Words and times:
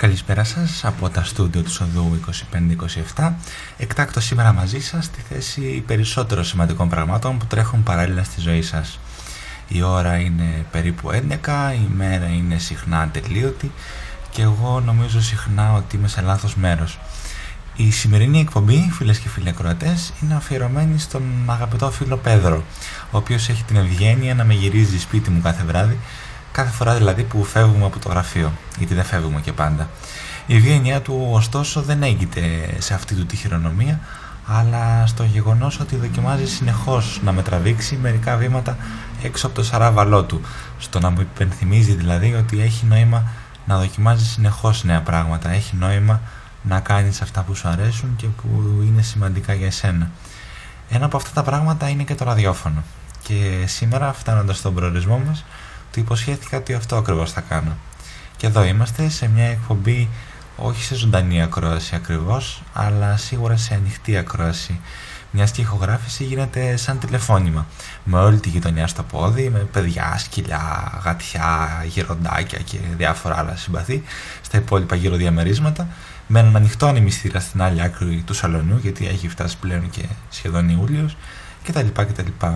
Καλησπέρα 0.00 0.44
σας 0.44 0.84
από 0.84 1.08
τα 1.08 1.24
στούντιο 1.24 1.62
του 1.62 1.70
Σοδού 1.70 2.20
2527 3.16 3.32
Εκτάκτο 3.76 4.20
σήμερα 4.20 4.52
μαζί 4.52 4.80
σας 4.80 5.04
στη 5.04 5.20
θέση 5.28 5.82
περισσότερων 5.86 6.44
σημαντικών 6.44 6.88
πραγμάτων 6.88 7.38
που 7.38 7.46
τρέχουν 7.46 7.82
παράλληλα 7.82 8.24
στη 8.24 8.40
ζωή 8.40 8.62
σας. 8.62 8.98
Η 9.68 9.82
ώρα 9.82 10.16
είναι 10.16 10.66
περίπου 10.70 11.10
11, 11.10 11.74
η 11.74 11.88
μέρα 11.96 12.26
είναι 12.26 12.58
συχνά 12.58 13.00
ατελείωτη 13.00 13.72
και 14.30 14.42
εγώ 14.42 14.80
νομίζω 14.80 15.20
συχνά 15.20 15.72
ότι 15.72 15.96
είμαι 15.96 16.08
σε 16.08 16.20
λάθος 16.20 16.54
μέρος. 16.54 16.98
Η 17.76 17.90
σημερινή 17.90 18.40
εκπομπή, 18.40 18.90
φίλες 18.92 19.18
και 19.18 19.28
φίλοι 19.28 19.48
ακροατές, 19.48 20.12
είναι 20.22 20.34
αφιερωμένη 20.34 20.98
στον 20.98 21.22
αγαπητό 21.46 21.90
φίλο 21.90 22.16
Πέδρο, 22.16 22.64
ο 23.10 23.16
οποίος 23.16 23.48
έχει 23.48 23.64
την 23.64 23.76
ευγένεια 23.76 24.34
να 24.34 24.44
με 24.44 24.54
γυρίζει 24.54 24.98
σπίτι 24.98 25.30
μου 25.30 25.40
κάθε 25.40 25.64
βράδυ 25.64 25.98
κάθε 26.52 26.70
φορά 26.70 26.94
δηλαδή 26.94 27.22
που 27.22 27.44
φεύγουμε 27.44 27.84
από 27.84 27.98
το 27.98 28.08
γραφείο, 28.08 28.52
γιατί 28.78 28.94
δεν 28.94 29.04
φεύγουμε 29.04 29.40
και 29.40 29.52
πάντα. 29.52 29.88
Η 30.46 30.56
ευγένειά 30.56 31.00
του 31.00 31.28
ωστόσο 31.32 31.82
δεν 31.82 32.02
έγκυται 32.02 32.40
σε 32.78 32.94
αυτή 32.94 33.14
του 33.14 33.26
τη 33.26 33.36
χειρονομία, 33.36 34.00
αλλά 34.46 35.06
στο 35.06 35.24
γεγονός 35.24 35.80
ότι 35.80 35.96
δοκιμάζει 35.96 36.46
συνεχώς 36.46 37.20
να 37.24 37.32
με 37.32 37.42
τραβήξει 37.42 37.98
μερικά 38.02 38.36
βήματα 38.36 38.76
έξω 39.22 39.46
από 39.46 39.54
το 39.54 39.62
σαράβαλό 39.62 40.24
του, 40.24 40.40
στο 40.78 41.00
να 41.00 41.10
μου 41.10 41.20
υπενθυμίζει 41.20 41.92
δηλαδή 41.92 42.34
ότι 42.34 42.60
έχει 42.60 42.86
νόημα 42.86 43.24
να 43.66 43.78
δοκιμάζει 43.78 44.24
συνεχώς 44.24 44.84
νέα 44.84 45.00
πράγματα, 45.00 45.50
έχει 45.50 45.76
νόημα 45.76 46.20
να 46.62 46.80
κάνεις 46.80 47.20
αυτά 47.22 47.42
που 47.42 47.54
σου 47.54 47.68
αρέσουν 47.68 48.16
και 48.16 48.26
που 48.26 48.80
είναι 48.86 49.02
σημαντικά 49.02 49.54
για 49.54 49.66
εσένα. 49.66 50.10
Ένα 50.90 51.04
από 51.04 51.16
αυτά 51.16 51.30
τα 51.30 51.42
πράγματα 51.42 51.88
είναι 51.88 52.02
και 52.02 52.14
το 52.14 52.24
ραδιόφωνο. 52.24 52.82
Και 53.22 53.64
σήμερα 53.66 54.12
φτάνοντας 54.12 54.56
στον 54.56 54.74
προορισμό 54.74 55.22
μας 55.26 55.44
του 55.92 56.00
υποσχέθηκα 56.00 56.56
ότι 56.56 56.74
αυτό 56.74 56.96
ακριβώς 56.96 57.32
θα 57.32 57.40
κάνω. 57.40 57.76
Και 58.36 58.46
εδώ 58.46 58.64
είμαστε 58.64 59.08
σε 59.08 59.28
μια 59.28 59.44
εκπομπή 59.44 60.08
όχι 60.56 60.82
σε 60.82 60.94
ζωντανή 60.94 61.42
ακρόαση 61.42 61.94
ακριβώς, 61.94 62.62
αλλά 62.72 63.16
σίγουρα 63.16 63.56
σε 63.56 63.74
ανοιχτή 63.74 64.16
ακρόαση. 64.16 64.80
Μιας 65.32 65.50
και 65.50 65.60
η 65.60 65.64
ηχογράφηση 65.64 66.24
γίνεται 66.24 66.76
σαν 66.76 66.98
τηλεφώνημα. 66.98 67.66
Με 68.04 68.18
όλη 68.18 68.38
τη 68.38 68.48
γειτονιά 68.48 68.86
στο 68.86 69.02
πόδι, 69.02 69.48
με 69.48 69.58
παιδιά, 69.58 70.18
σκυλιά, 70.18 71.00
γατιά, 71.04 71.84
γεροντάκια 71.86 72.58
και 72.58 72.78
διάφορα 72.96 73.38
άλλα 73.38 73.56
συμπαθή 73.56 74.02
στα 74.40 74.58
υπόλοιπα 74.58 74.94
γύρω 74.94 75.16
διαμερίσματα. 75.16 75.88
Με 76.26 76.40
έναν 76.40 76.56
ανοιχτό 76.56 76.86
ανημιστήρα 76.86 77.40
στην 77.40 77.62
άλλη 77.62 77.82
άκρη 77.82 78.22
του 78.26 78.34
σαλονιού, 78.34 78.78
γιατί 78.82 79.06
έχει 79.06 79.28
φτάσει 79.28 79.56
πλέον 79.56 79.90
και 79.90 80.02
σχεδόν 80.30 80.68
Ιούλιος 80.68 81.16
κτλ. 81.64 81.86
κτλ. 81.94 82.46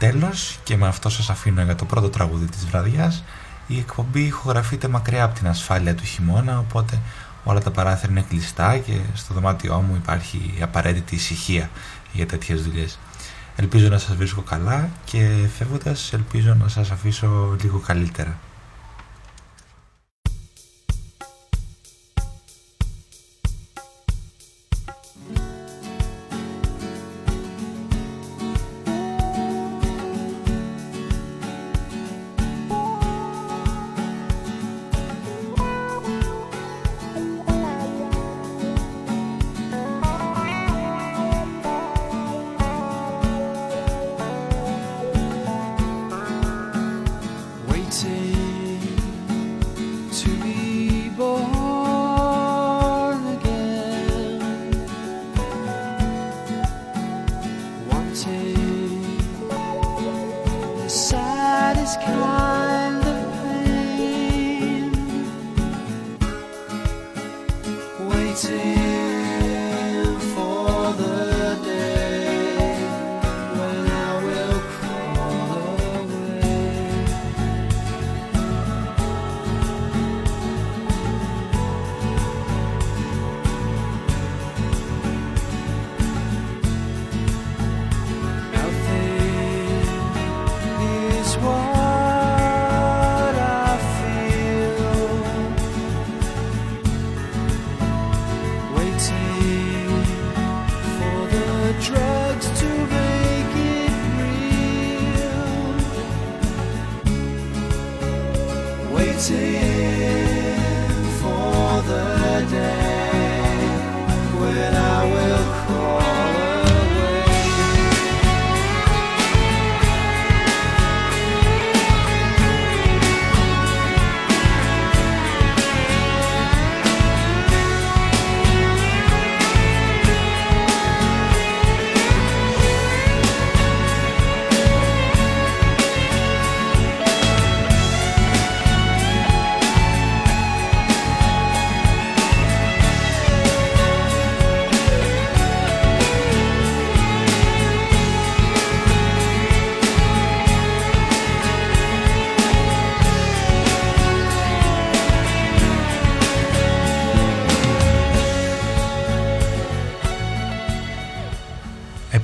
Τέλος, 0.00 0.58
και 0.64 0.76
με 0.76 0.86
αυτό 0.86 1.08
σας 1.08 1.30
αφήνω 1.30 1.62
για 1.62 1.74
το 1.74 1.84
πρώτο 1.84 2.08
τραγούδι 2.08 2.44
της 2.44 2.66
βραδιάς, 2.66 3.24
η 3.66 3.78
εκπομπή 3.78 4.20
ηχογραφείται 4.20 4.88
μακριά 4.88 5.24
από 5.24 5.34
την 5.34 5.48
ασφάλεια 5.48 5.94
του 5.94 6.04
χειμώνα, 6.04 6.58
οπότε 6.58 6.98
όλα 7.44 7.60
τα 7.60 7.70
παράθυρα 7.70 8.12
είναι 8.12 8.24
κλειστά 8.28 8.78
και 8.78 9.00
στο 9.14 9.34
δωμάτιό 9.34 9.80
μου 9.80 9.94
υπάρχει 9.96 10.58
απαραίτητη 10.60 11.14
ησυχία 11.14 11.70
για 12.12 12.26
τέτοιες 12.26 12.62
δουλειές. 12.62 12.98
Ελπίζω 13.56 13.88
να 13.88 13.98
σας 13.98 14.16
βρίσκω 14.16 14.40
καλά 14.40 14.88
και 15.04 15.48
φεύγοντας 15.56 16.12
ελπίζω 16.12 16.54
να 16.54 16.68
σας 16.68 16.90
αφήσω 16.90 17.56
λίγο 17.62 17.78
καλύτερα. 17.78 18.38
waiting. 68.30 68.89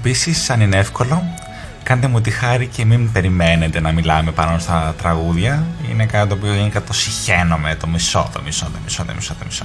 Επίσης, 0.07 0.51
αν 0.51 0.61
είναι 0.61 0.77
εύκολο, 0.77 1.23
κάντε 1.83 2.07
μου 2.07 2.21
τη 2.21 2.31
χάρη 2.31 2.67
και 2.67 2.85
μην 2.85 3.13
περιμένετε 3.13 3.81
να 3.81 3.93
μιλάμε 3.93 4.31
πάνω 4.31 4.59
στα 4.59 4.95
τραγούδια. 4.99 5.67
Είναι 5.91 6.07
κάτι 6.07 6.29
το 6.29 6.35
οποίο 6.35 6.55
γενικά 6.55 6.83
το 6.83 6.93
συχαίνομαι 6.93 7.77
το 7.81 7.87
μισό, 7.87 8.31
το 8.33 8.43
μισό, 8.45 8.65
το 8.65 8.79
μισό, 8.85 9.05
το 9.05 9.13
μισό, 9.15 9.35
το 9.39 9.45
μισό. 9.45 9.65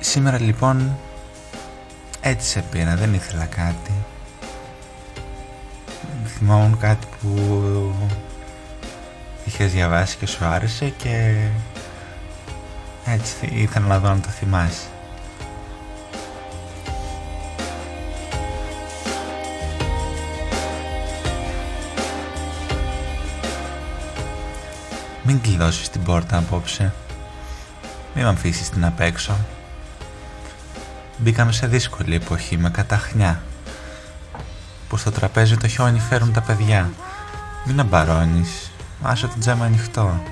Σήμερα 0.00 0.40
λοιπόν 0.40 0.96
έτσι 2.20 2.48
σε 2.48 2.64
πήρα, 2.70 2.96
δεν 2.96 3.14
ήθελα 3.14 3.44
κάτι. 3.44 3.92
Θυμάμαι 6.24 6.76
κάτι 6.80 7.06
που 7.20 7.94
είχες 9.44 9.72
διαβάσει 9.72 10.16
και 10.16 10.26
σου 10.26 10.44
άρεσε 10.44 10.88
και 10.88 11.34
έτσι 13.06 13.46
ήθελα 13.52 13.86
να 13.86 13.98
δω 13.98 14.08
να 14.08 14.20
το 14.20 14.28
θυμάσαι. 14.28 14.86
Μην 25.22 25.40
κλειδώσεις 25.40 25.88
την 25.88 26.02
πόρτα 26.02 26.36
απόψε. 26.36 26.92
Μην 28.14 28.24
με 28.24 28.30
αφήσει 28.30 28.70
την 28.70 28.84
απ' 28.84 29.00
έξω. 29.00 29.36
Μπήκαμε 31.18 31.52
σε 31.52 31.66
δύσκολη 31.66 32.14
εποχή 32.14 32.56
με 32.56 32.70
καταχνιά. 32.70 33.42
Που 34.88 34.96
στο 34.96 35.10
τραπέζι 35.10 35.56
το 35.56 35.68
χιόνι 35.68 36.00
φέρουν 36.00 36.32
τα 36.32 36.40
παιδιά. 36.40 36.90
Μην 37.66 37.80
αμπαρώνεις. 37.80 38.70
Άσε 39.02 39.26
το 39.26 39.34
τζάμα 39.38 39.64
ανοιχτό. 39.64 40.22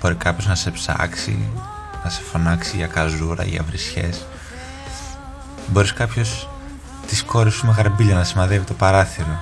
Μπορεί 0.00 0.14
κάποιος 0.14 0.46
να 0.46 0.54
σε 0.54 0.70
ψάξει, 0.70 1.48
να 2.04 2.10
σε 2.10 2.22
φωνάξει 2.22 2.76
για 2.76 2.86
καζούρα, 2.86 3.44
για 3.44 3.62
βρισιές. 3.62 4.26
Μπορείς 5.66 5.92
κάποιος 5.92 6.48
της 7.06 7.22
κόρης 7.22 7.54
σου 7.54 7.66
με 7.66 7.72
γαρμπίλια 7.72 8.14
να 8.14 8.24
σημαδεύει 8.24 8.64
το 8.64 8.74
παράθυρο. 8.74 9.40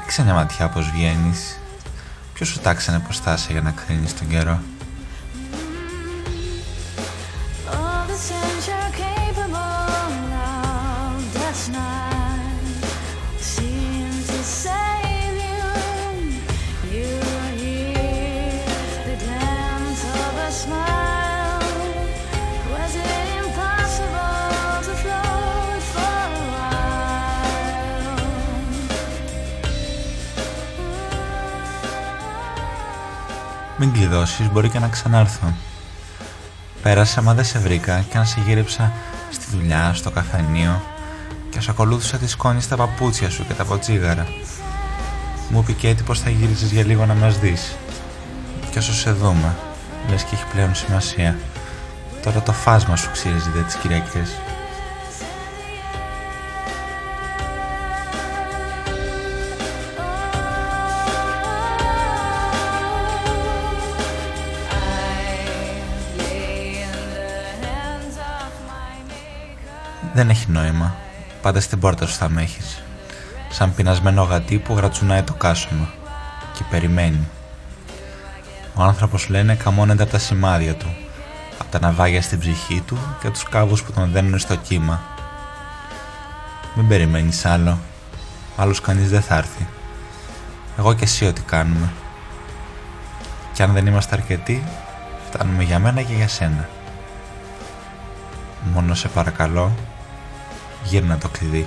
Ρίξε 0.00 0.22
μια 0.22 0.34
ματιά 0.34 0.68
πως 0.68 0.90
βγαίνεις 0.90 1.56
Ποιος 2.34 2.48
σου 2.48 2.60
τάξανε 2.60 2.98
πως 2.98 3.18
θα 3.18 3.38
για 3.48 3.60
να 3.60 3.70
κρίνεις 3.70 4.14
τον 4.14 4.28
καιρό; 4.28 4.60
Μην 33.84 33.92
κλειδώσεις, 33.92 34.50
μπορεί 34.52 34.68
και 34.68 34.78
να 34.78 34.88
ξανάρθω. 34.88 35.54
Πέρασα 36.82 37.22
μα 37.22 37.34
δεν 37.34 37.44
σε 37.44 37.58
βρήκα 37.58 38.04
και 38.10 38.18
αν 38.18 38.26
σε 38.26 38.40
γύριψα 38.46 38.92
στη 39.30 39.56
δουλειά, 39.56 39.92
στο 39.94 40.10
καφενείο 40.10 40.82
και 41.50 41.58
ας 41.58 41.68
ακολούθησα 41.68 42.16
τη 42.16 42.28
σκόνη 42.28 42.60
στα 42.60 42.76
παπούτσια 42.76 43.30
σου 43.30 43.46
και 43.46 43.54
τα 43.54 43.64
ποτσίγαρα. 43.64 44.26
Μου 45.48 45.58
είπε 45.58 45.72
και 45.72 45.88
έτσι 45.88 46.04
πως 46.04 46.20
θα 46.20 46.30
γύριζες 46.30 46.70
για 46.70 46.84
λίγο 46.84 47.06
να 47.06 47.14
μας 47.14 47.38
δεις. 47.38 47.76
Κι 48.70 48.78
όσο 48.78 48.92
σε 48.92 49.12
δούμε, 49.12 49.56
λες 50.10 50.22
και 50.22 50.34
έχει 50.34 50.44
πλέον 50.52 50.74
σημασία. 50.74 51.38
Τώρα 52.22 52.42
το 52.42 52.52
φάσμα 52.52 52.96
σου 52.96 53.10
ξύριζε 53.12 53.50
τις 53.66 53.74
Κυριακές. 53.74 54.30
Δεν 70.22 70.30
έχει 70.30 70.50
νόημα. 70.50 70.94
Πάντα 71.42 71.60
στην 71.60 71.78
πόρτα 71.78 72.06
σου 72.06 72.14
θα 72.14 72.28
με 72.28 72.42
έχεις. 72.42 72.82
Σαν 73.50 73.74
πεινασμένο 73.74 74.22
γατί 74.22 74.58
που 74.58 74.74
γρατσουνάει 74.74 75.22
το 75.22 75.32
κάσωμα. 75.32 75.88
Και 76.54 76.64
περιμένει. 76.70 77.28
Ο 78.74 78.82
άνθρωπος 78.82 79.28
λένε 79.28 79.54
καμώνεται 79.54 80.02
από 80.02 80.12
τα 80.12 80.18
σημάδια 80.18 80.74
του. 80.74 80.96
Από 81.58 81.70
τα 81.70 81.78
ναυάγια 81.80 82.22
στην 82.22 82.38
ψυχή 82.38 82.80
του 82.80 82.98
και 83.20 83.30
τους 83.30 83.42
κάβους 83.42 83.82
που 83.82 83.92
τον 83.92 84.10
δένουν 84.10 84.38
στο 84.38 84.56
κύμα. 84.56 85.00
Μην 86.74 86.88
περιμένεις 86.88 87.44
άλλο. 87.44 87.78
Άλλος 88.56 88.80
κανείς 88.80 89.10
δεν 89.10 89.22
θα 89.22 89.36
έρθει. 89.36 89.66
Εγώ 90.78 90.94
και 90.94 91.04
εσύ 91.04 91.26
ό,τι 91.26 91.40
κάνουμε. 91.40 91.92
Και 93.52 93.62
αν 93.62 93.72
δεν 93.72 93.86
είμαστε 93.86 94.14
αρκετοί, 94.14 94.64
φτάνουμε 95.30 95.62
για 95.62 95.78
μένα 95.78 96.02
και 96.02 96.14
για 96.14 96.28
σένα. 96.28 96.68
Μόνο 98.72 98.94
σε 98.94 99.08
παρακαλώ, 99.08 99.72
γύρνα 100.84 101.18
το 101.18 101.28
κλειδί. 101.28 101.66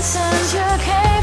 send 0.00 0.52
you 0.52 0.84
came. 0.84 1.17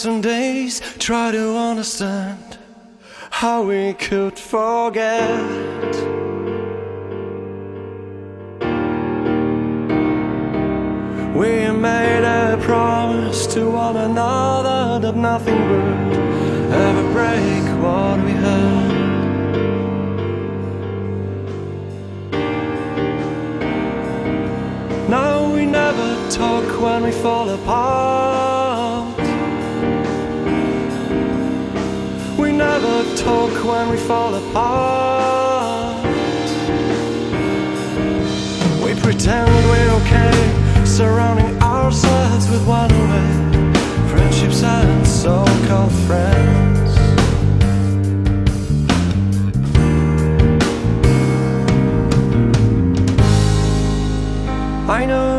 Recent 0.00 0.22
days, 0.22 0.80
try 0.98 1.30
to 1.30 1.58
understand 1.58 2.56
how 3.30 3.62
we 3.62 3.92
could 3.92 4.38
forget. 4.38 5.28
We 11.36 11.70
made 11.70 12.24
a 12.24 12.56
promise 12.62 13.46
to 13.48 13.70
one 13.70 13.98
another 13.98 15.00
that 15.00 15.16
nothing 15.16 15.60
would 15.68 16.16
ever 16.86 17.12
break 17.12 17.64
what 17.84 18.24
we 18.24 18.32
had. 18.46 18.90
Now 25.10 25.52
we 25.54 25.66
never 25.66 26.30
talk 26.30 26.80
when 26.80 27.02
we 27.02 27.12
fall 27.12 27.50
apart. 27.50 28.19
Talk 33.00 33.64
when 33.64 33.88
we 33.88 33.96
fall 33.96 34.34
apart. 34.34 36.04
We 38.84 38.94
pretend 39.00 39.48
we're 39.70 39.90
okay 40.02 40.84
surrounding 40.84 41.62
ourselves 41.62 42.50
with 42.50 42.66
one 42.66 42.90
way 42.90 43.70
friendships 44.10 44.62
and 44.62 45.06
so-called 45.06 45.92
friends 46.06 46.90
I 54.90 55.06
know 55.06 55.29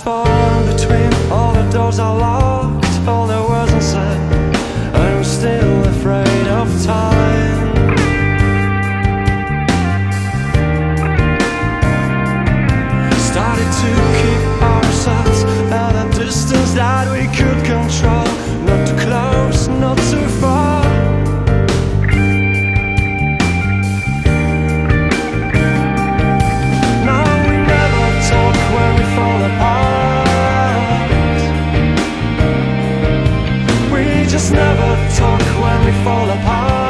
was 0.00 0.74
between 0.74 1.12
all 1.30 1.52
the 1.52 1.68
doors 1.70 1.98
I 1.98 2.08
lost. 2.08 2.51
Just 34.32 34.50
never 34.50 34.96
talk 35.14 35.42
when 35.60 35.84
we 35.84 35.92
fall 36.02 36.30
apart. 36.30 36.81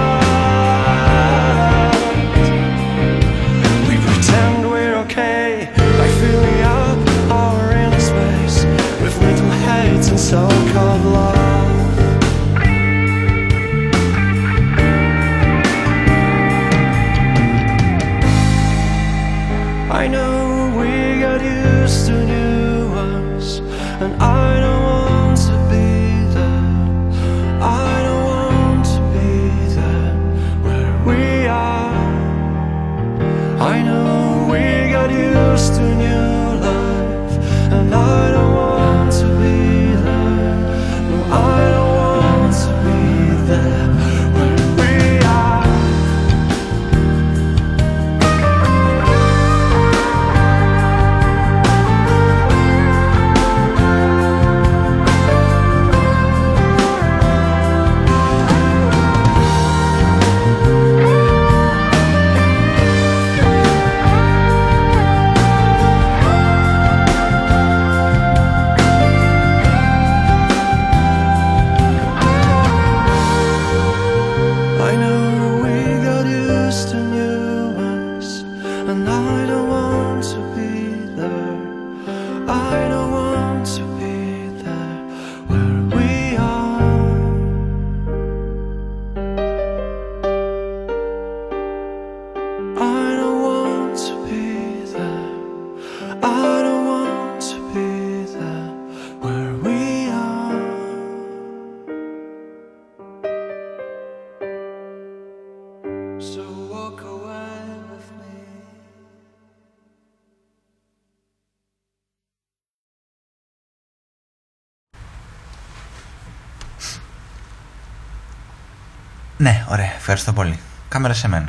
Ναι, 119.43 119.65
ωραία, 119.69 119.95
ευχαριστώ 119.95 120.33
πολύ. 120.33 120.59
Κάμερα 120.89 121.15
σε 121.15 121.29
μένα. 121.29 121.49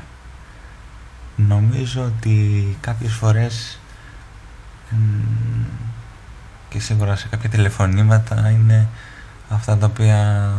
Νομίζω 1.35 2.03
ότι 2.03 2.77
κάποιες 2.81 3.13
φορές 3.13 3.79
μ, 4.89 4.95
και 6.69 6.79
σίγουρα 6.79 7.15
σε 7.15 7.27
κάποια 7.27 7.50
τηλεφωνήματα 7.50 8.50
είναι 8.50 8.88
αυτά 9.50 9.77
τα 9.77 9.85
οποία 9.85 10.51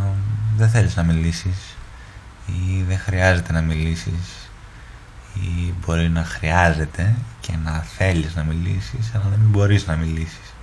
δεν 0.56 0.68
θέλεις 0.68 0.96
να 0.96 1.02
μιλήσεις 1.02 1.76
ή 2.46 2.82
δεν 2.88 2.98
χρειάζεται 2.98 3.52
να 3.52 3.60
μιλήσεις 3.60 4.50
ή 5.34 5.74
μπορεί 5.80 6.08
να 6.08 6.24
χρειάζεται 6.24 7.14
και 7.40 7.52
να 7.64 7.72
θέλεις 7.72 8.34
να 8.34 8.42
μιλήσεις 8.42 9.10
αλλά 9.14 9.24
να 9.24 9.36
μην 9.36 9.48
μπορείς 9.48 9.86
να 9.86 9.96
μιλήσεις 9.96 10.54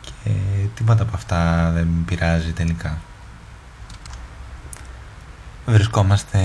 και 0.00 0.30
τίποτα 0.74 1.02
από 1.02 1.16
αυτά 1.16 1.70
δεν 1.74 1.88
πειράζει 2.06 2.52
τελικά. 2.52 2.98
Βρισκόμαστε 5.66 6.38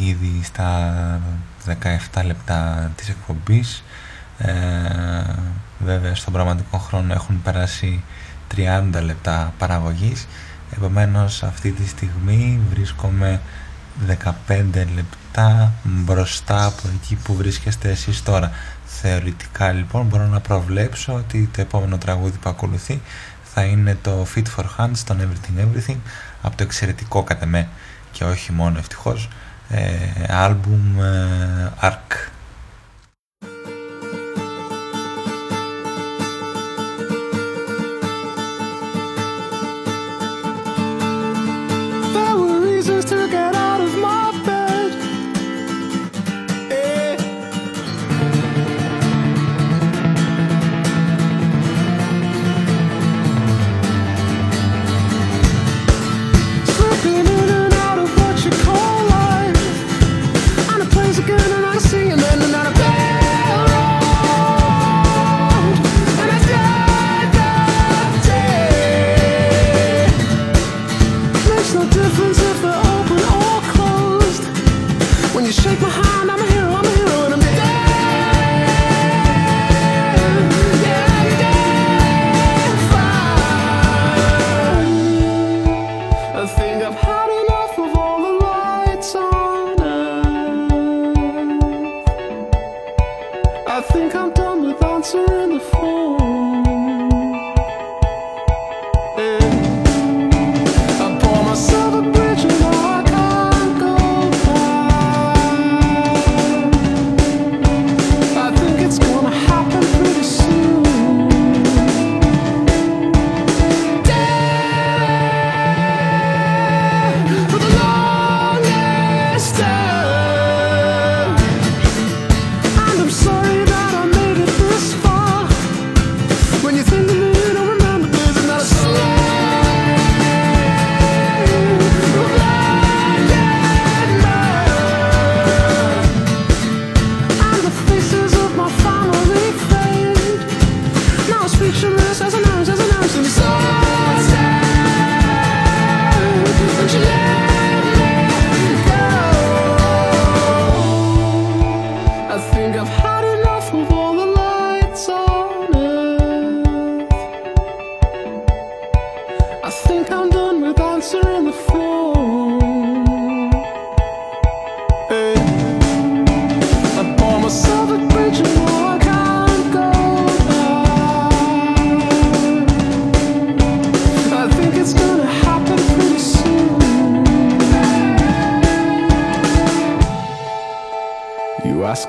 ήδη 0.00 0.40
στα 0.42 1.20
17 2.12 2.24
λεπτά 2.24 2.90
της 2.96 3.08
εκπομπής. 3.08 3.84
Ε, 4.38 4.52
βέβαια 5.78 6.14
στον 6.14 6.32
πραγματικό 6.32 6.78
χρόνο 6.78 7.12
έχουν 7.12 7.42
περάσει 7.42 8.02
30 8.56 9.02
λεπτά 9.04 9.54
παραγωγής. 9.58 10.26
Επομένως 10.76 11.42
αυτή 11.42 11.70
τη 11.70 11.88
στιγμή 11.88 12.60
βρίσκομαι 12.70 13.40
15 14.06 14.86
λεπτά 14.94 15.72
μπροστά 15.82 16.64
από 16.64 16.82
εκεί 16.94 17.14
που 17.14 17.34
βρίσκεστε 17.34 17.90
εσείς 17.90 18.22
τώρα. 18.22 18.50
Θεωρητικά 18.84 19.72
λοιπόν 19.72 20.06
μπορώ 20.06 20.26
να 20.26 20.40
προβλέψω 20.40 21.14
ότι 21.14 21.48
το 21.52 21.60
επόμενο 21.60 21.98
τραγούδι 21.98 22.38
που 22.38 22.48
ακολουθεί 22.48 23.00
θα 23.54 23.62
είναι 23.62 23.98
το 24.02 24.26
Fit 24.34 24.44
for 24.56 24.64
Hands, 24.76 24.98
το 25.04 25.16
Everything 25.20 25.60
Everything 25.60 25.96
από 26.42 26.56
το 26.56 26.62
εξαιρετικό 26.62 27.22
κατά 27.22 27.46
με 27.46 27.68
και 28.12 28.24
όχι 28.24 28.52
μόνο 28.52 28.78
ευτυχώς 28.78 29.28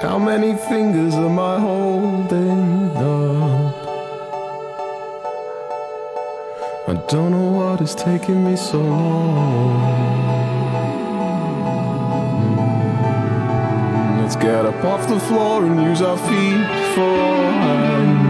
How 0.04 0.20
many 0.20 0.54
fingers 0.54 1.14
am 1.14 1.40
I 1.40 1.62
holding 1.62 2.92
up? 2.98 3.74
I 6.90 6.94
don't 7.08 7.32
know 7.32 7.50
what 7.52 7.80
is 7.80 7.96
taking 7.96 8.44
me 8.44 8.58
so 8.58 8.82
long. 8.82 9.80
Let's 14.20 14.36
get 14.36 14.66
up 14.66 14.84
off 14.84 15.08
the 15.08 15.22
floor 15.22 15.64
and 15.64 15.82
use 15.82 16.02
our 16.02 16.18
feet 16.18 16.68
for 16.96 17.16
hands. 17.64 18.23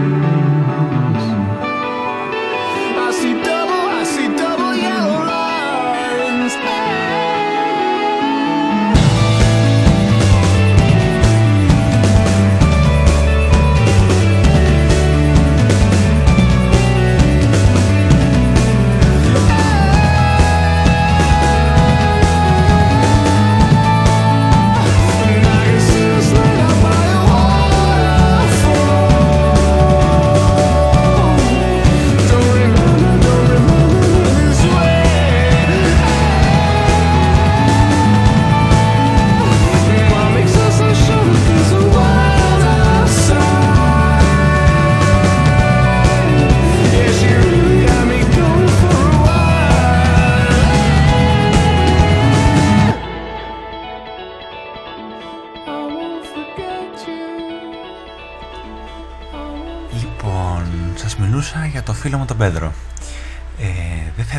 Ε, 62.44 62.48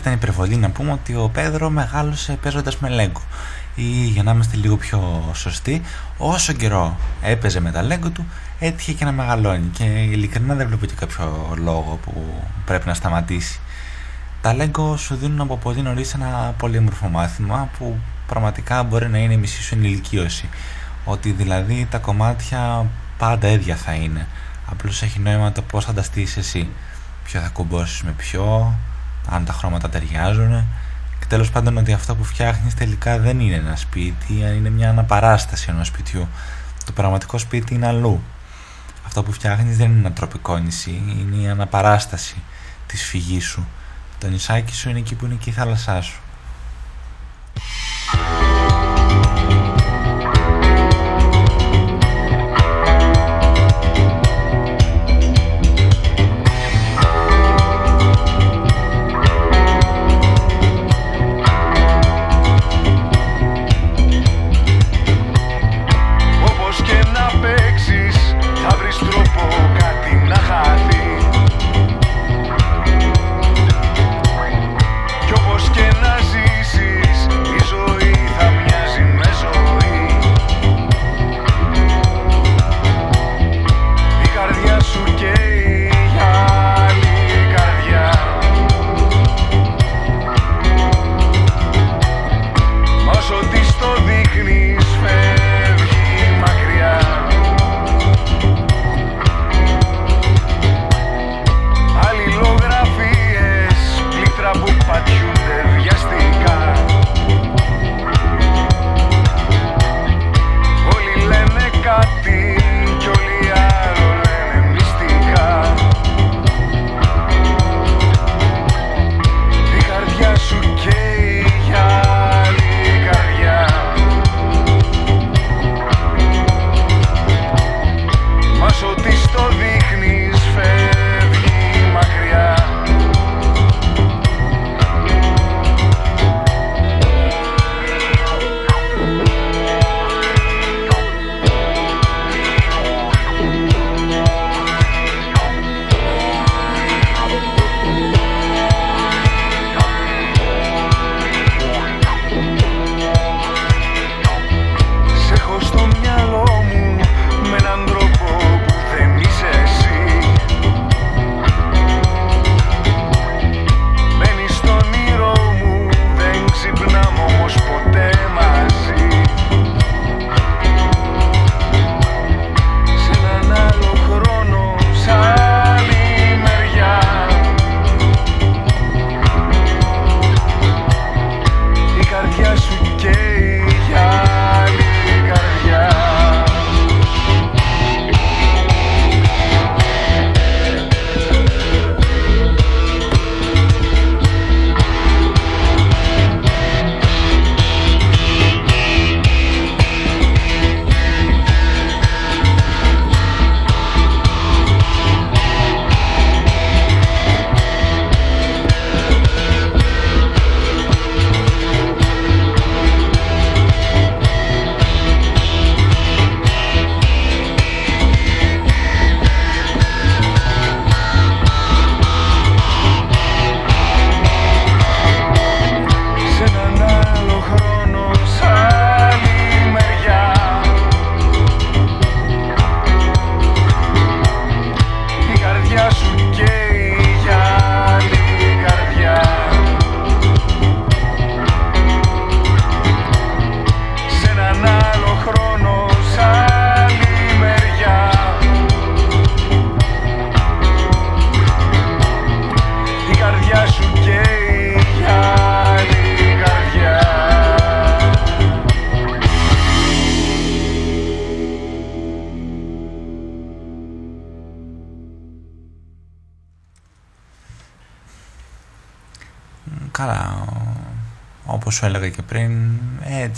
άλμπουμ 0.10 0.44
ε, 0.44 0.56
Arc 0.56 0.58
να 0.58 0.70
πούμε 0.70 0.92
ότι 0.92 1.16
ο 1.16 1.30
Πέδρο 1.34 1.70
μεγάλωσε 1.70 2.38
παίζοντας 2.42 2.78
με 2.78 2.90
Λέγκο. 2.90 3.22
Ή 3.76 3.84
για 3.84 4.24
να 4.24 4.32
είμαστε 4.32 4.56
λίγο 4.56 4.78
πιο 4.78 5.32
σωστοί, 5.34 5.82
όσο 6.18 6.54
καιρό 6.54 6.98
έπαιζε 7.22 7.60
με 7.60 7.72
τα 7.72 7.82
Λέγκο 7.82 8.10
του, 8.10 8.26
έτυχε 8.60 8.94
και 8.94 9.06
να 9.06 9.12
μεγαλώνει. 9.12 9.70
Και 9.74 9.84
ειλικρινά 9.84 10.56
δεν 10.56 10.68
βλέπω 10.68 10.86
και 10.86 10.94
κάποιο 11.00 11.56
λόγο 11.58 12.00
που 12.06 12.44
πρέπει 12.66 12.88
να 12.88 12.94
σταματήσει. 12.94 13.60
Τα 14.42 14.54
Λέγκο 14.54 14.98
σου 14.98 15.16
δίνουν 15.16 15.42
από 15.42 15.58
πολύ 15.58 15.82
νωρίς 15.82 16.14
ένα 16.14 16.54
πολύ 16.58 16.78
όμορφο 16.78 17.08
μάθημα 17.08 17.70
που 17.78 17.98
πραγματικά 18.28 18.84
μπορεί 18.84 19.10
να 19.10 19.18
είναι 19.18 19.34
η 19.34 19.38
μισή 19.38 19.62
σου 19.62 19.76
ενηλικίωση. 19.76 20.50
Ότι 21.06 21.32
δηλαδή 21.32 21.88
τα 21.90 21.98
κομμάτια 21.98 22.86
πάντα 23.18 23.48
ίδια 23.48 23.76
θα 23.76 23.94
είναι. 23.94 24.28
Απλώς 24.66 25.02
έχει 25.02 25.20
νόημα 25.20 25.52
το 25.52 25.62
πώς 25.62 25.86
θα 25.86 25.94
τα 25.94 26.02
στήσει 26.02 26.40
εσύ. 26.40 26.70
Ποιο 27.26 27.42
θα 27.42 27.48
κουμπώσεις 27.48 28.02
με 28.02 28.12
ποιο, 28.12 28.76
αν 29.30 29.46
τα 29.46 29.54
χρώματα 29.54 29.90
ταιριάζουν 29.90 30.66
και 31.20 31.26
τέλος 31.28 31.52
πάντων 31.52 31.78
ότι 31.78 31.94
αυτό 31.94 32.16
που 32.16 32.24
φτιάχνεις 32.24 32.74
τελικά 32.74 33.20
δεν 33.20 33.40
είναι 33.40 33.56
ένα 33.56 33.76
σπίτι 33.76 34.34
είναι 34.34 34.70
μια 34.70 34.90
αναπαράσταση 34.90 35.68
ενός 35.70 35.88
σπιτιού. 35.88 36.28
Το 36.86 36.92
πραγματικό 36.92 37.38
σπίτι 37.38 37.74
είναι 37.74 37.88
αλλού. 37.88 38.24
Αυτό 39.06 39.24
που 39.24 39.32
φτιάχνεις 39.32 39.78
δεν 39.78 39.92
είναι 39.92 40.00
ένα 40.00 40.12
τροπικό 40.12 40.58
νησί 40.58 41.02
είναι 41.08 41.36
η 41.36 41.50
αναπαράσταση 41.50 42.36
της 42.88 43.04
φυγής 43.04 43.46
σου. 43.46 43.68
Το 44.20 44.28
νησάκι 44.28 44.74
σου 44.74 44.90
είναι 44.90 45.00
εκεί 45.00 45.16
που 45.16 45.26
είναι 45.26 45.36
και 45.36 45.50
η 45.50 45.54
θάλασσά 45.54 46.02
σου 46.02 46.20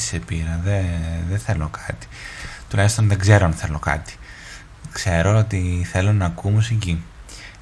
σε 0.07 0.19
πήρα, 0.19 0.59
δεν, 0.63 0.85
δεν 1.29 1.39
θέλω 1.39 1.69
κάτι. 1.87 2.07
Τουλάχιστον 2.69 3.07
δεν 3.07 3.19
ξέρω 3.19 3.45
αν 3.45 3.53
θέλω 3.53 3.79
κάτι. 3.79 4.13
Ξέρω 4.91 5.37
ότι 5.37 5.87
θέλω 5.91 6.13
να 6.13 6.25
ακούω 6.25 6.51
μουσική. 6.51 7.03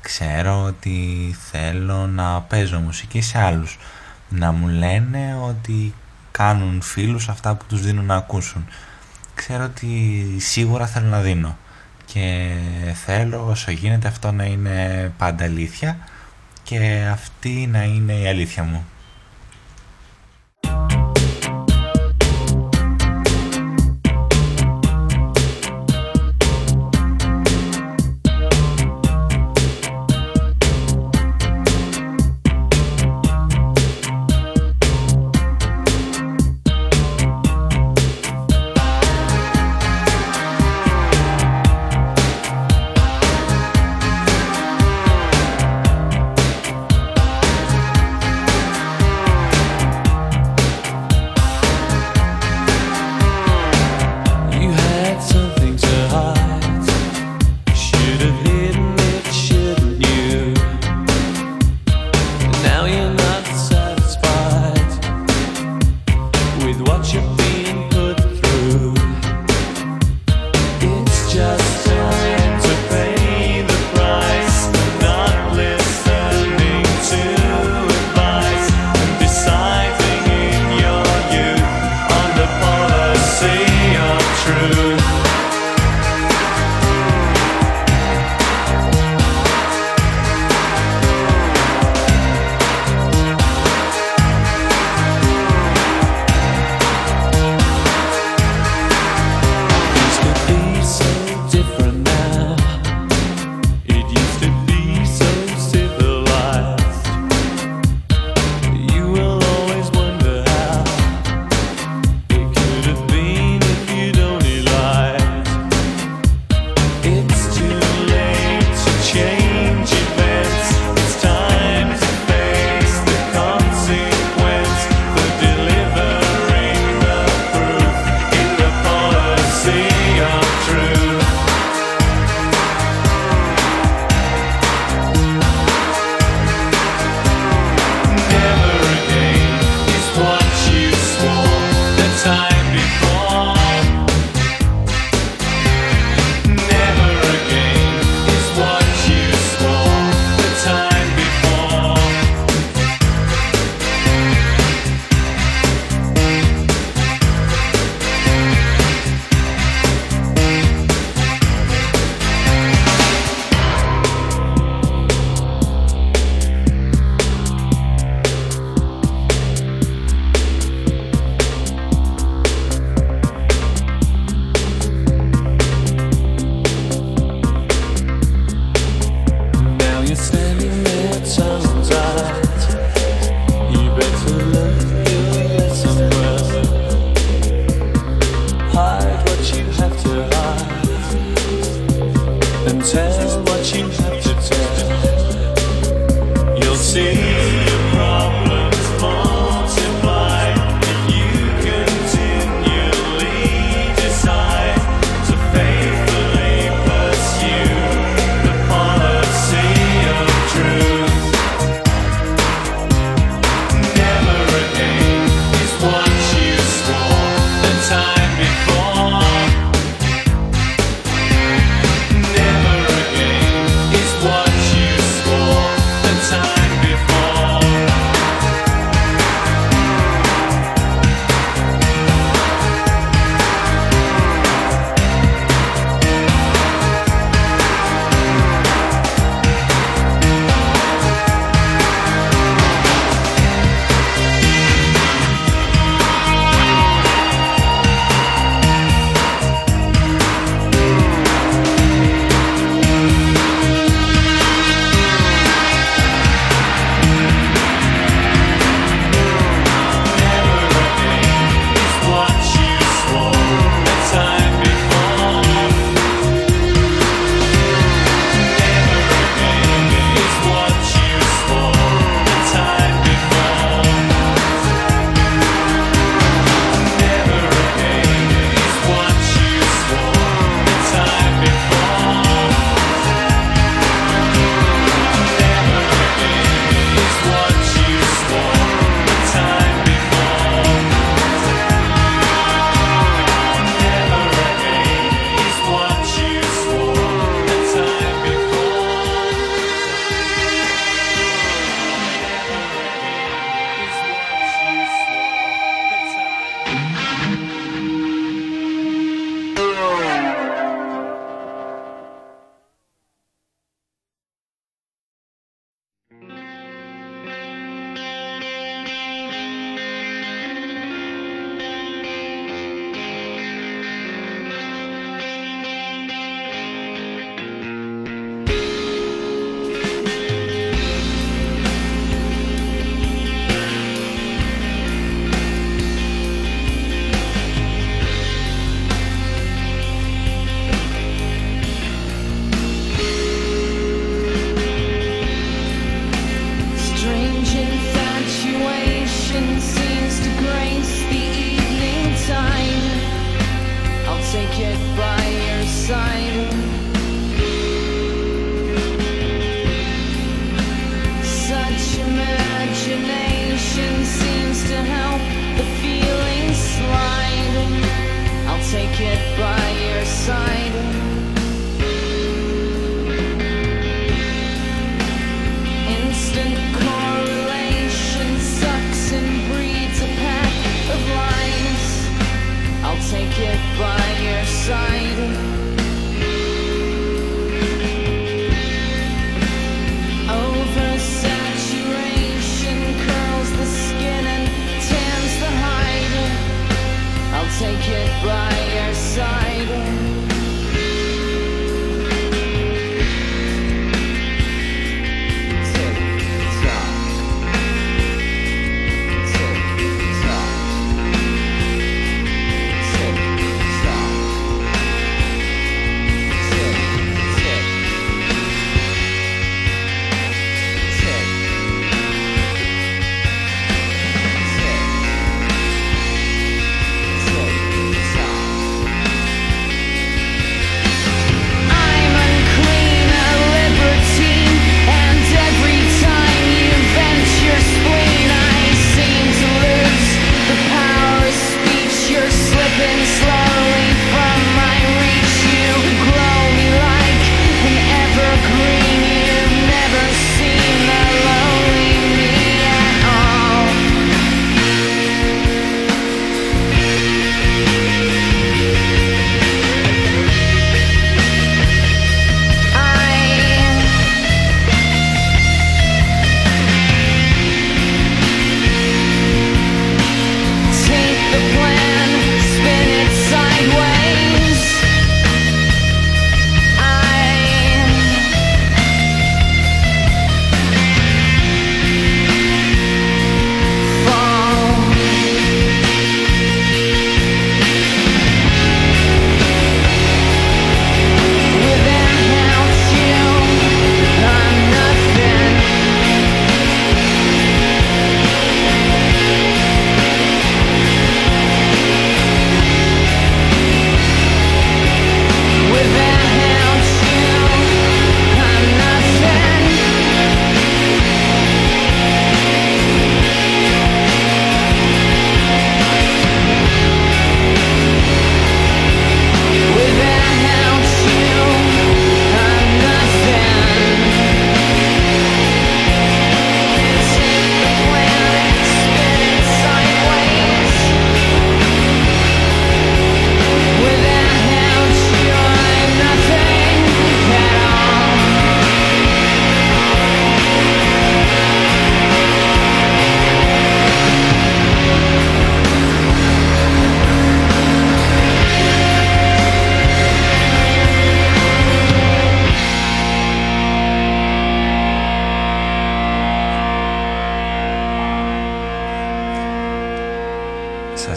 Ξέρω 0.02 0.64
ότι 0.64 1.36
θέλω 1.52 2.08
να 2.08 2.42
παίζω 2.42 2.80
μουσική 2.80 3.22
σε 3.22 3.40
άλλους. 3.40 3.80
Να 4.30 4.52
μου 4.52 4.68
λένε 4.68 5.38
ότι 5.42 5.94
κάνουν 6.32 6.82
φίλους 6.82 7.30
αυτά 7.30 7.56
που 7.56 7.66
τους 7.66 7.82
δίνουν 7.82 8.06
να 8.06 8.16
ακούσουν. 8.16 8.66
Ξέρω 9.36 9.64
ότι 9.64 9.88
σίγουρα 10.40 10.88
θέλω 10.88 11.08
να 11.08 11.22
δίνω. 11.22 11.58
Και 12.06 12.54
θέλω 13.06 13.48
όσο 13.48 13.72
γίνεται 13.72 14.08
αυτό 14.08 14.32
να 14.32 14.44
είναι 14.44 15.12
πάντα 15.18 15.44
αλήθεια 15.44 15.98
και 16.64 17.08
αυτή 17.12 17.68
να 17.72 17.84
είναι 17.84 18.14
η 18.14 18.28
αλήθεια 18.28 18.64
μου. 18.64 18.86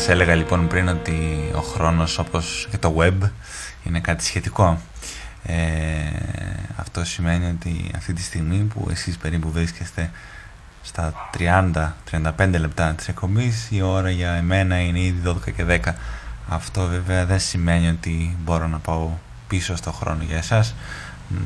Έλεγα 0.08 0.34
λοιπόν 0.34 0.66
πριν 0.66 0.88
ότι 0.88 1.50
ο 1.54 1.60
χρόνος 1.60 2.18
όπως 2.18 2.68
και 2.70 2.78
το 2.78 2.96
web 2.98 3.30
είναι 3.84 4.00
κάτι 4.00 4.24
σχετικό. 4.24 4.80
Ε, 5.44 5.54
αυτό 6.76 7.04
σημαίνει 7.04 7.46
ότι 7.46 7.90
αυτή 7.96 8.12
τη 8.12 8.22
στιγμή 8.22 8.56
που 8.56 8.88
εσείς 8.90 9.16
περίπου 9.16 9.50
βρίσκεστε 9.50 10.10
στα 10.82 11.28
30-35 11.38 12.54
λεπτά 12.58 12.92
της 12.92 13.08
εκπομπής 13.08 13.68
η 13.70 13.82
ώρα 13.82 14.10
για 14.10 14.32
εμένα 14.32 14.80
είναι 14.80 15.00
ήδη 15.00 15.22
12 15.26 15.52
και 15.56 15.80
10. 15.84 15.92
Αυτό 16.48 16.86
βέβαια 16.86 17.24
δεν 17.24 17.40
σημαίνει 17.40 17.88
ότι 17.88 18.36
μπορώ 18.44 18.66
να 18.66 18.78
πάω 18.78 19.10
πίσω 19.48 19.76
στο 19.76 19.92
χρόνο 19.92 20.22
για 20.22 20.36
εσάς 20.36 20.74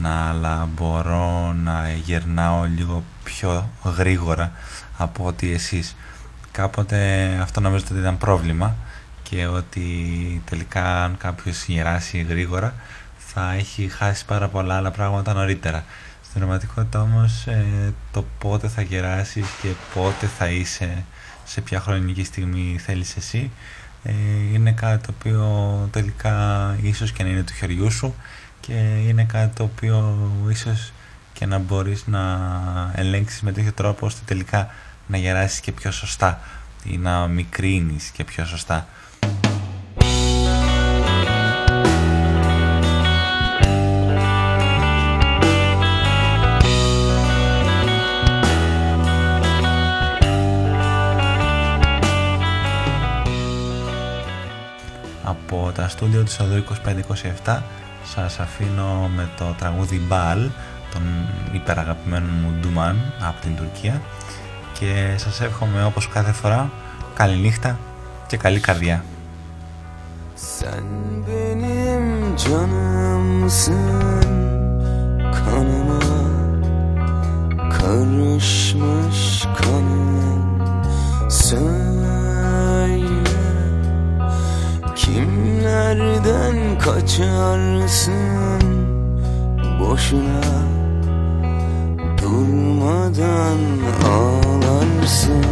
να, 0.00 0.28
αλλά 0.28 0.68
μπορώ 0.74 1.52
να 1.52 1.90
γερνάω 2.04 2.64
λίγο 2.64 3.04
πιο 3.24 3.70
γρήγορα 3.96 4.52
από 4.98 5.24
ότι 5.24 5.52
εσείς 5.52 5.96
κάποτε 6.52 7.28
αυτό 7.42 7.60
νομίζω 7.60 7.84
ότι 7.90 7.98
ήταν 7.98 8.18
πρόβλημα 8.18 8.76
και 9.22 9.46
ότι 9.46 9.82
τελικά 10.44 11.04
αν 11.04 11.16
κάποιος 11.16 11.64
γεράσει 11.64 12.18
γρήγορα 12.18 12.74
θα 13.18 13.52
έχει 13.52 13.88
χάσει 13.88 14.24
πάρα 14.24 14.48
πολλά 14.48 14.76
άλλα 14.76 14.90
πράγματα 14.90 15.32
νωρίτερα. 15.32 15.84
Στην 16.22 16.40
πραγματικότητα 16.40 17.00
όμως 17.00 17.46
ε, 17.46 17.92
το 18.12 18.24
πότε 18.38 18.68
θα 18.68 18.82
γεράσεις 18.82 19.46
και 19.62 19.68
πότε 19.94 20.26
θα 20.26 20.48
είσαι 20.50 21.04
σε 21.44 21.60
ποια 21.60 21.80
χρονική 21.80 22.24
στιγμή 22.24 22.78
θέλεις 22.78 23.16
εσύ 23.16 23.50
ε, 24.02 24.12
είναι 24.52 24.72
κάτι 24.72 25.06
το 25.06 25.14
οποίο 25.18 25.88
τελικά 25.92 26.76
ίσως 26.82 27.12
και 27.12 27.22
να 27.22 27.28
είναι 27.28 27.42
του 27.42 27.52
χεριού 27.52 27.90
σου 27.90 28.14
και 28.60 28.72
είναι 29.08 29.24
κάτι 29.24 29.56
το 29.56 29.62
οποίο 29.62 30.18
ίσως 30.50 30.92
και 31.32 31.46
να 31.46 31.58
μπορείς 31.58 32.06
να 32.06 32.40
ελέγξεις 32.94 33.40
με 33.40 33.52
τέτοιο 33.52 33.72
τρόπο 33.72 34.06
ώστε 34.06 34.20
τελικά 34.24 34.70
να 35.12 35.18
γεράσεις 35.18 35.60
και 35.60 35.72
πιο 35.72 35.90
σωστά 35.90 36.40
ή 36.84 36.98
να 36.98 37.26
μικρύνεις 37.26 38.10
και 38.10 38.24
πιο 38.24 38.44
σωστά. 38.44 38.86
Από 55.24 55.72
τα 55.74 55.88
στούντιο 55.88 56.22
του 56.22 56.32
οδού 56.40 56.64
2527 57.44 57.58
σας 58.04 58.38
αφήνω 58.38 59.10
με 59.16 59.28
το 59.36 59.54
τραγούδι 59.58 59.98
Μπαλ 59.98 60.50
τον 60.92 61.02
υπεραγαπημένο 61.52 62.32
μου 62.32 62.58
Ντουμάν 62.60 63.14
από 63.20 63.40
την 63.40 63.56
Τουρκία 63.56 64.02
και 64.82 65.14
σας 65.16 65.40
εύχομαι 65.40 65.84
όπως 65.84 66.08
κάθε 66.08 66.32
φορά 66.32 66.70
καλή 67.14 67.36
νύχτα 67.36 67.78
και 68.26 68.36
καλή 68.36 68.60
καρδιά. 68.60 69.04
Sen 70.56 70.86
benim 71.26 72.04
canımsın 72.42 73.80
Kanıma 75.38 76.02
karışmış 77.76 79.46
kanım 79.58 80.44
Söyle 81.28 82.12
Kimlerden 84.94 86.78
kaçarsın 86.78 88.62
Boşuna 89.80 90.81
Durmadan 92.32 93.58
ağlarsın 94.04 95.44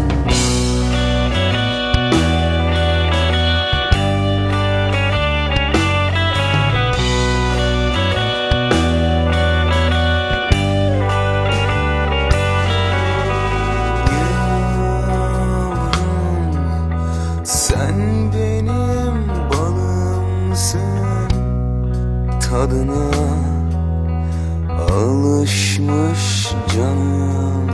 alışmış 25.41 26.49
canım. 26.77 27.71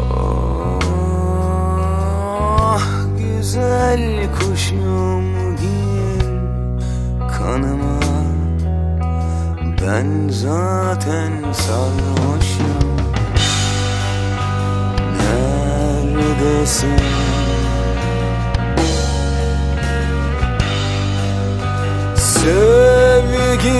Oh 0.00 1.12
güzel 3.18 4.28
kuşum 4.38 5.56
gir 5.56 6.26
kanıma. 7.38 8.00
Ben 9.82 10.28
zaten 10.28 11.32
sarhoşum. 11.52 12.88
Neredesin? 15.18 16.98
Sevgilim 22.16 23.78